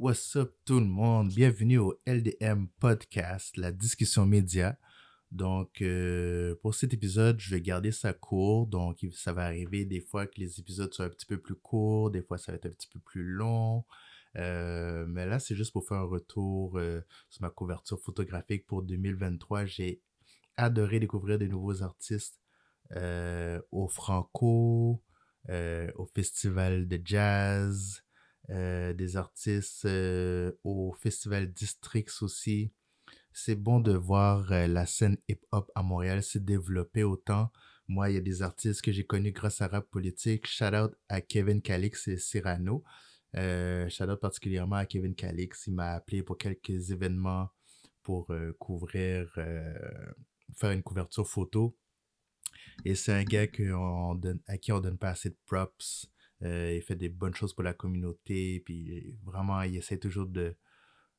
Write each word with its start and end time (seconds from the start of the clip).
What's 0.00 0.34
up 0.34 0.54
tout 0.64 0.80
le 0.80 0.86
monde? 0.86 1.28
Bienvenue 1.28 1.76
au 1.76 1.94
LDM 2.06 2.68
Podcast, 2.78 3.58
la 3.58 3.70
discussion 3.70 4.24
média. 4.24 4.78
Donc, 5.30 5.82
euh, 5.82 6.54
pour 6.62 6.74
cet 6.74 6.94
épisode, 6.94 7.38
je 7.38 7.54
vais 7.54 7.60
garder 7.60 7.92
ça 7.92 8.14
court. 8.14 8.66
Donc, 8.66 9.04
ça 9.12 9.34
va 9.34 9.44
arriver 9.44 9.84
des 9.84 10.00
fois 10.00 10.26
que 10.26 10.40
les 10.40 10.58
épisodes 10.58 10.90
soient 10.94 11.04
un 11.04 11.10
petit 11.10 11.26
peu 11.26 11.36
plus 11.36 11.54
courts, 11.54 12.10
des 12.10 12.22
fois 12.22 12.38
ça 12.38 12.50
va 12.50 12.56
être 12.56 12.64
un 12.64 12.70
petit 12.70 12.88
peu 12.88 12.98
plus 12.98 13.24
long. 13.24 13.84
Euh, 14.38 15.04
mais 15.06 15.26
là, 15.26 15.38
c'est 15.38 15.54
juste 15.54 15.70
pour 15.70 15.86
faire 15.86 15.98
un 15.98 16.08
retour 16.08 16.78
euh, 16.78 17.02
sur 17.28 17.42
ma 17.42 17.50
couverture 17.50 18.00
photographique 18.00 18.66
pour 18.66 18.82
2023. 18.82 19.66
J'ai 19.66 20.00
adoré 20.56 20.98
découvrir 20.98 21.36
des 21.38 21.48
nouveaux 21.48 21.82
artistes 21.82 22.40
au 23.70 23.86
Franco, 23.86 25.02
au 25.50 26.06
Festival 26.14 26.88
de 26.88 27.00
Jazz, 27.04 28.02
des 28.48 29.16
artistes 29.16 29.86
au 30.64 30.92
Festival 31.00 31.52
Districts 31.52 32.22
aussi 32.22 32.72
c'est 33.32 33.54
bon 33.54 33.80
de 33.80 33.92
voir 33.92 34.50
euh, 34.52 34.66
la 34.66 34.86
scène 34.86 35.16
hip-hop 35.28 35.70
à 35.74 35.82
Montréal 35.82 36.22
se 36.22 36.38
développer 36.38 37.04
autant. 37.04 37.50
Moi, 37.88 38.10
il 38.10 38.14
y 38.14 38.18
a 38.18 38.20
des 38.20 38.42
artistes 38.42 38.82
que 38.82 38.92
j'ai 38.92 39.04
connus 39.04 39.32
grâce 39.32 39.60
à 39.60 39.68
Rap 39.68 39.88
Politique. 39.90 40.46
Shout 40.46 40.74
out 40.74 40.92
à 41.08 41.20
Kevin 41.20 41.62
Calix 41.62 42.08
et 42.08 42.16
Cyrano. 42.16 42.84
Euh, 43.36 43.88
shout 43.88 44.04
out 44.04 44.20
particulièrement 44.20 44.76
à 44.76 44.86
Kevin 44.86 45.14
Calix. 45.14 45.66
Il 45.66 45.74
m'a 45.74 45.92
appelé 45.92 46.22
pour 46.22 46.38
quelques 46.38 46.90
événements 46.90 47.48
pour 48.02 48.30
euh, 48.30 48.52
couvrir, 48.58 49.32
euh, 49.38 49.74
faire 50.56 50.70
une 50.72 50.82
couverture 50.82 51.28
photo. 51.28 51.76
Et 52.84 52.94
c'est 52.94 53.12
un 53.12 53.24
gars 53.24 53.42
à 53.42 54.58
qui 54.58 54.72
on 54.72 54.80
donne 54.80 54.98
pas 54.98 55.10
assez 55.10 55.30
de 55.30 55.38
props. 55.46 56.06
Il 56.42 56.82
fait 56.82 56.96
des 56.96 57.08
bonnes 57.08 57.34
choses 57.34 57.54
pour 57.54 57.64
la 57.64 57.74
communauté. 57.74 58.60
Puis 58.64 59.16
vraiment, 59.24 59.62
il 59.62 59.76
essaie 59.76 59.98
toujours 59.98 60.26
de, 60.26 60.56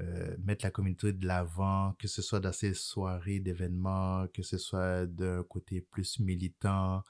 euh, 0.00 0.36
mettre 0.42 0.64
la 0.64 0.72
communauté 0.72 1.12
de 1.12 1.24
l'avant, 1.24 1.94
que 2.00 2.08
ce 2.08 2.20
soit 2.20 2.40
dans 2.40 2.52
ces 2.52 2.74
soirées 2.74 3.38
d'événements, 3.38 4.26
que 4.34 4.42
ce 4.42 4.58
soit 4.58 5.06
d'un 5.06 5.44
côté 5.44 5.82
plus 5.82 6.18
militant 6.18 7.04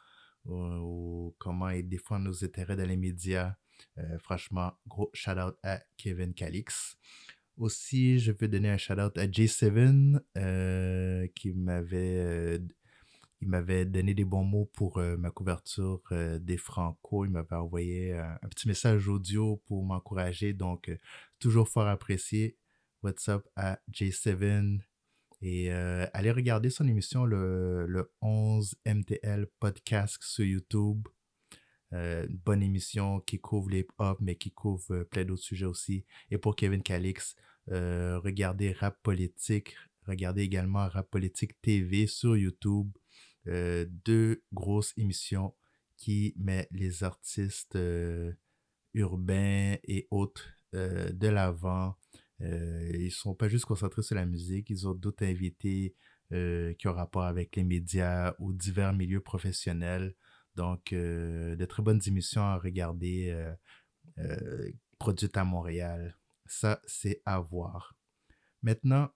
ou, 0.45 1.35
comment 1.39 1.71
il 1.71 1.89
défend 1.89 2.19
nos 2.19 2.45
intérêts 2.45 2.77
dans 2.77 2.87
les 2.87 2.99
médias. 2.99 3.55
Euh, 3.97 4.19
franchement, 4.19 4.75
gros 4.87 5.11
shout-out 5.15 5.57
à 5.63 5.81
Kevin 5.97 6.35
Calix. 6.35 6.99
Aussi, 7.57 8.19
je 8.19 8.33
veux 8.33 8.49
donner 8.49 8.69
un 8.69 8.77
shout-out 8.77 9.17
à 9.17 9.27
J7 9.27 10.21
euh, 10.37 11.27
qui 11.35 11.55
m'avait 11.55 12.61
il 13.45 13.51
m'avait 13.51 13.85
donné 13.85 14.15
des 14.15 14.25
bons 14.25 14.45
mots 14.45 14.71
pour 14.73 14.99
ma 14.99 15.31
couverture 15.31 16.03
des 16.41 16.57
Franco. 16.57 17.25
Il 17.25 17.31
m'avait 17.31 17.57
envoyé 17.57 18.15
un 18.15 18.49
petit 18.49 18.67
message 18.67 19.07
audio 19.09 19.63
pour 19.67 19.85
m'encourager. 19.85 20.55
Donc, 20.55 20.91
toujours 21.39 21.69
fort 21.69 21.87
apprécié. 21.87 22.57
What's 23.03 23.29
Up 23.29 23.47
à 23.55 23.79
J7 23.93 24.81
et 25.47 25.71
euh, 25.71 26.07
allez 26.15 26.31
regarder 26.31 26.71
son 26.71 26.89
émission 26.89 27.27
le, 27.27 27.85
le 27.87 28.11
11 28.23 28.77
MTL 28.87 29.47
podcast 29.61 30.17
sur 30.23 30.47
YouTube. 30.47 31.07
Euh, 31.93 32.27
une 32.27 32.39
bonne 32.39 32.63
émission 32.63 33.21
qui 33.21 33.39
couvre 33.39 33.69
les 33.69 33.87
hop 33.99 34.19
mais 34.23 34.37
qui 34.37 34.53
couvre 34.53 34.95
euh, 34.95 35.05
plein 35.05 35.27
d'autres 35.27 35.43
sujets 35.43 35.67
aussi. 35.67 36.07
Et 36.31 36.39
pour 36.39 36.57
Kevin 36.57 36.83
Calix, 36.83 37.37
regardez 37.67 38.73
Rap 38.73 38.99
Politique, 39.03 39.77
regardez 40.07 40.41
également 40.41 40.89
Rap 40.89 41.11
Politique 41.11 41.61
TV 41.61 42.07
sur 42.07 42.39
YouTube. 42.39 42.91
Deux 43.47 44.43
grosses 44.53 44.93
émissions 44.97 45.55
qui 45.97 46.35
mettent 46.37 46.69
les 46.71 47.05
artistes 47.05 47.79
urbains 48.95 49.77
et 49.85 50.07
autres 50.11 50.49
de 50.73 51.29
l'avant 51.29 51.97
euh, 52.41 52.91
ils 52.95 53.13
sont 53.13 53.35
pas 53.35 53.49
juste 53.49 53.65
concentrés 53.65 54.03
sur 54.03 54.17
la 54.17 54.27
musique, 54.27 54.71
ils 54.71 54.89
ont 54.89 54.95
d'autres 54.95 55.25
invités 55.25 55.95
euh, 56.33 56.75
qui 56.75 56.89
ont 56.89 56.93
rapport 56.93 57.25
avec 57.25 57.55
les 57.57 57.65
médias 57.65 58.35
ou 58.39 58.53
divers 58.53 58.93
milieux 58.93 59.21
professionnels. 59.21 60.15
Donc, 60.57 60.93
euh, 60.93 61.57
de 61.57 61.65
très 61.65 61.83
bonnes 61.83 62.01
émissions 62.07 62.43
à 62.43 62.59
regarder 62.59 63.37
produites 64.99 65.37
à 65.37 65.45
Montréal. 65.45 66.17
Ça, 66.47 66.81
c'est 66.87 67.23
à 67.25 67.41
voir. 67.41 67.97
Maintenant, 68.63 69.11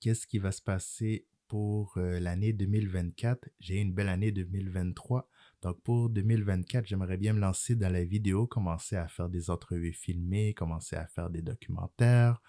qu'est-ce 0.00 0.26
qui 0.26 0.38
va 0.38 0.52
se 0.52 0.62
passer 0.62 1.26
pour 1.48 1.94
l'année 1.96 2.52
2024? 2.52 3.48
J'ai 3.60 3.80
une 3.80 3.92
belle 3.92 4.08
année 4.08 4.32
2023. 4.32 5.28
Donc 5.62 5.80
pour 5.82 6.10
2024, 6.10 6.86
j'aimerais 6.86 7.16
bien 7.16 7.32
me 7.32 7.40
lancer 7.40 7.74
dans 7.74 7.92
la 7.92 8.04
vidéo, 8.04 8.46
commencer 8.46 8.96
à 8.96 9.08
faire 9.08 9.28
des 9.28 9.50
entrevues 9.50 9.92
filmées, 9.92 10.54
commencer 10.54 10.94
à 10.96 11.06
faire 11.06 11.30
des 11.30 11.42
documentaires, 11.42 12.40